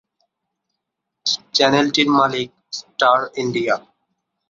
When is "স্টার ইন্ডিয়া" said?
2.73-3.77